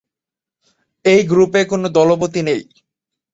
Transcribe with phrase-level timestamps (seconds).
[1.05, 2.61] এই গ্রুপে কোনো দলপতি নেই।